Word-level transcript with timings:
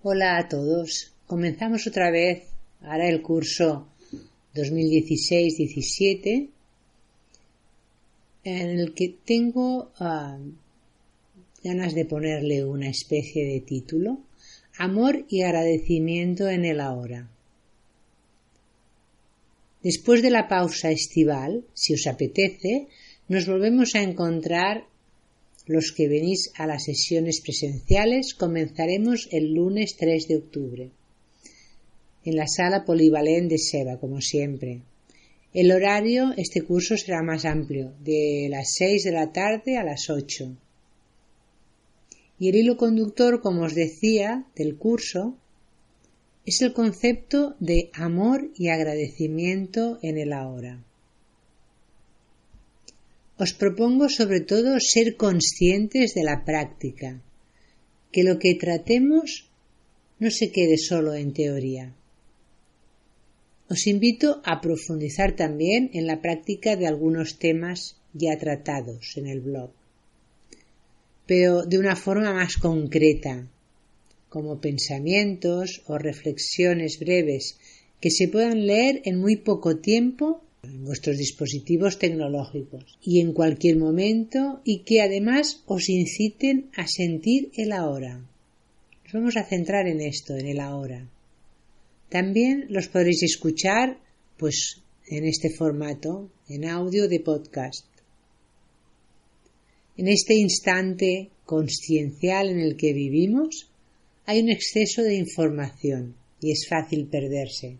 Hola 0.00 0.38
a 0.38 0.48
todos. 0.48 1.12
Comenzamos 1.26 1.88
otra 1.88 2.12
vez 2.12 2.44
ahora 2.82 3.08
el 3.08 3.20
curso 3.20 3.88
2016-17 4.54 6.50
en 8.44 8.78
el 8.78 8.94
que 8.94 9.16
tengo 9.24 9.90
ah, 9.98 10.38
ganas 11.64 11.96
de 11.96 12.04
ponerle 12.04 12.64
una 12.64 12.88
especie 12.88 13.44
de 13.44 13.60
título 13.60 14.20
Amor 14.76 15.24
y 15.28 15.42
agradecimiento 15.42 16.48
en 16.48 16.64
el 16.64 16.80
ahora. 16.80 17.28
Después 19.82 20.22
de 20.22 20.30
la 20.30 20.46
pausa 20.46 20.92
estival, 20.92 21.64
si 21.74 21.94
os 21.94 22.06
apetece, 22.06 22.86
nos 23.26 23.48
volvemos 23.48 23.96
a 23.96 24.02
encontrar 24.02 24.86
los 25.68 25.92
que 25.92 26.08
venís 26.08 26.50
a 26.56 26.66
las 26.66 26.84
sesiones 26.84 27.40
presenciales. 27.40 28.34
Comenzaremos 28.34 29.28
el 29.30 29.54
lunes 29.54 29.96
3 29.96 30.28
de 30.28 30.36
octubre 30.36 30.90
en 32.24 32.36
la 32.36 32.46
sala 32.46 32.84
polivalente 32.84 33.54
de 33.54 33.58
Seba, 33.58 33.98
como 33.98 34.20
siempre. 34.20 34.82
El 35.54 35.72
horario, 35.72 36.34
este 36.36 36.62
curso 36.62 36.96
será 36.96 37.22
más 37.22 37.44
amplio, 37.44 37.94
de 38.00 38.48
las 38.50 38.74
6 38.74 39.04
de 39.04 39.12
la 39.12 39.32
tarde 39.32 39.78
a 39.78 39.84
las 39.84 40.10
8. 40.10 40.56
Y 42.38 42.48
el 42.48 42.56
hilo 42.56 42.76
conductor, 42.76 43.40
como 43.40 43.62
os 43.62 43.74
decía, 43.74 44.44
del 44.56 44.76
curso 44.76 45.36
es 46.44 46.60
el 46.62 46.72
concepto 46.72 47.56
de 47.60 47.90
amor 47.94 48.50
y 48.56 48.68
agradecimiento 48.68 49.98
en 50.02 50.18
el 50.18 50.32
ahora. 50.32 50.84
Os 53.38 53.54
propongo 53.54 54.08
sobre 54.18 54.40
todo 54.40 54.70
ser 54.92 55.14
conscientes 55.16 56.12
de 56.16 56.24
la 56.24 56.44
práctica, 56.44 57.22
que 58.12 58.24
lo 58.24 58.38
que 58.42 58.58
tratemos 58.64 59.46
no 60.18 60.30
se 60.30 60.50
quede 60.50 60.76
solo 60.76 61.14
en 61.14 61.32
teoría. 61.32 61.94
Os 63.70 63.86
invito 63.86 64.42
a 64.44 64.60
profundizar 64.60 65.36
también 65.36 65.90
en 65.92 66.06
la 66.10 66.20
práctica 66.20 66.74
de 66.74 66.86
algunos 66.88 67.38
temas 67.38 67.96
ya 68.12 68.36
tratados 68.38 69.16
en 69.16 69.26
el 69.28 69.40
blog, 69.40 69.70
pero 71.26 71.62
de 71.62 71.78
una 71.78 71.94
forma 71.94 72.32
más 72.32 72.56
concreta, 72.56 73.46
como 74.28 74.60
pensamientos 74.60 75.82
o 75.86 75.96
reflexiones 75.98 76.98
breves 76.98 77.58
que 78.00 78.10
se 78.10 78.26
puedan 78.26 78.66
leer 78.66 79.02
en 79.04 79.20
muy 79.20 79.36
poco 79.36 79.76
tiempo 79.76 80.42
en 80.62 80.84
vuestros 80.84 81.16
dispositivos 81.16 81.98
tecnológicos 81.98 82.98
y 83.02 83.20
en 83.20 83.32
cualquier 83.32 83.76
momento 83.76 84.60
y 84.64 84.80
que 84.80 85.00
además 85.00 85.62
os 85.66 85.88
inciten 85.88 86.70
a 86.76 86.86
sentir 86.86 87.50
el 87.56 87.72
ahora. 87.72 88.28
Nos 89.04 89.12
vamos 89.12 89.36
a 89.36 89.44
centrar 89.44 89.86
en 89.86 90.00
esto, 90.00 90.36
en 90.36 90.46
el 90.46 90.60
ahora. 90.60 91.08
También 92.08 92.66
los 92.68 92.88
podréis 92.88 93.22
escuchar 93.22 93.98
pues 94.36 94.82
en 95.06 95.24
este 95.24 95.50
formato, 95.50 96.30
en 96.48 96.64
audio 96.64 97.08
de 97.08 97.20
podcast. 97.20 97.86
En 99.96 100.08
este 100.08 100.34
instante 100.34 101.30
consciencial 101.44 102.50
en 102.50 102.60
el 102.60 102.76
que 102.76 102.92
vivimos, 102.92 103.70
hay 104.26 104.40
un 104.40 104.50
exceso 104.50 105.02
de 105.02 105.16
información 105.16 106.14
y 106.40 106.52
es 106.52 106.66
fácil 106.68 107.06
perderse. 107.06 107.78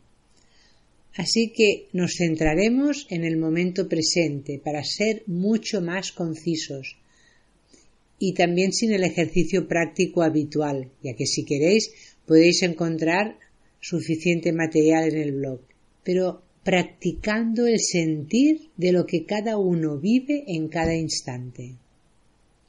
Así 1.14 1.52
que 1.52 1.88
nos 1.92 2.14
centraremos 2.16 3.06
en 3.10 3.24
el 3.24 3.36
momento 3.36 3.88
presente 3.88 4.60
para 4.62 4.84
ser 4.84 5.22
mucho 5.26 5.80
más 5.80 6.12
concisos 6.12 6.96
y 8.18 8.34
también 8.34 8.72
sin 8.72 8.92
el 8.92 9.04
ejercicio 9.04 9.66
práctico 9.68 10.22
habitual, 10.22 10.90
ya 11.02 11.14
que 11.14 11.26
si 11.26 11.44
queréis 11.44 11.90
podéis 12.26 12.62
encontrar 12.62 13.38
suficiente 13.80 14.52
material 14.52 15.08
en 15.12 15.18
el 15.18 15.32
blog, 15.32 15.60
pero 16.04 16.42
practicando 16.62 17.66
el 17.66 17.80
sentir 17.80 18.70
de 18.76 18.92
lo 18.92 19.06
que 19.06 19.24
cada 19.24 19.56
uno 19.56 19.98
vive 19.98 20.44
en 20.48 20.68
cada 20.68 20.94
instante. 20.94 21.76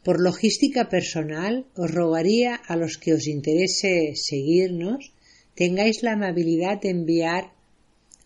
Por 0.03 0.21
logística 0.21 0.87
personal, 0.87 1.65
os 1.75 1.91
rogaría 1.91 2.55
a 2.55 2.77
los 2.77 2.97
que 2.97 3.13
os 3.13 3.27
interese 3.27 4.13
seguirnos 4.15 5.11
tengáis 5.55 6.03
la 6.03 6.13
amabilidad 6.13 6.79
de 6.81 6.89
enviar 6.89 7.51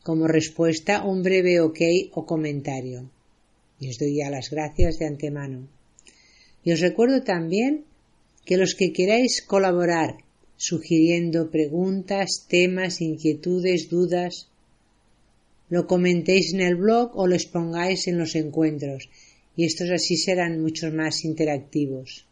como 0.03 0.27
respuesta 0.27 1.03
un 1.03 1.23
breve 1.23 1.61
ok 1.61 1.81
o 2.11 2.25
comentario. 2.25 3.09
Y 3.79 3.89
os 3.89 3.97
doy 3.97 4.17
ya 4.17 4.29
las 4.29 4.49
gracias 4.49 4.99
de 4.99 5.07
antemano. 5.07 5.67
Y 6.63 6.71
os 6.71 6.79
recuerdo 6.79 7.23
también 7.23 7.85
que 8.45 8.57
los 8.57 8.75
que 8.75 8.93
queráis 8.93 9.41
colaborar 9.41 10.17
sugiriendo 10.57 11.49
preguntas, 11.49 12.45
temas, 12.47 13.01
inquietudes, 13.01 13.89
dudas, 13.89 14.47
lo 15.69 15.87
comentéis 15.87 16.53
en 16.53 16.61
el 16.61 16.75
blog 16.75 17.17
o 17.17 17.27
lo 17.27 17.35
expongáis 17.35 18.07
en 18.07 18.17
los 18.17 18.35
encuentros 18.35 19.09
y 19.55 19.65
estos 19.65 19.89
así 19.91 20.17
serán 20.17 20.61
mucho 20.61 20.91
más 20.91 21.25
interactivos. 21.25 22.25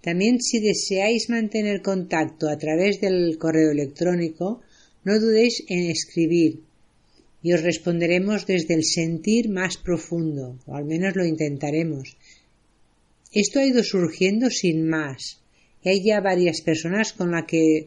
También 0.00 0.40
si 0.40 0.60
deseáis 0.60 1.30
mantener 1.30 1.80
contacto 1.80 2.48
a 2.48 2.58
través 2.58 3.00
del 3.00 3.38
correo 3.38 3.70
electrónico, 3.70 4.60
no 5.04 5.18
dudéis 5.18 5.62
en 5.68 5.90
escribir 5.90 6.60
y 7.42 7.52
os 7.52 7.62
responderemos 7.62 8.46
desde 8.46 8.74
el 8.74 8.84
sentir 8.84 9.48
más 9.48 9.76
profundo, 9.76 10.58
o 10.66 10.74
al 10.74 10.84
menos 10.84 11.16
lo 11.16 11.24
intentaremos. 11.24 12.16
Esto 13.32 13.58
ha 13.58 13.66
ido 13.66 13.82
surgiendo 13.82 14.50
sin 14.50 14.88
más. 14.88 15.40
Hay 15.84 16.04
ya 16.04 16.20
varias 16.20 16.60
personas 16.60 17.12
con, 17.12 17.32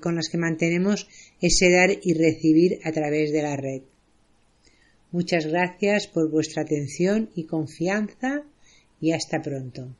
con 0.02 0.16
las 0.16 0.28
que 0.30 0.38
mantenemos 0.38 1.08
ese 1.40 1.70
dar 1.72 1.92
y 2.04 2.14
recibir 2.14 2.80
a 2.84 2.92
través 2.92 3.32
de 3.32 3.42
la 3.42 3.56
red. 3.56 3.82
Muchas 5.12 5.46
gracias 5.46 6.08
por 6.08 6.30
vuestra 6.30 6.64
atención 6.64 7.30
y 7.36 7.46
confianza 7.46 8.44
y 9.00 9.12
hasta 9.12 9.42
pronto. 9.42 9.96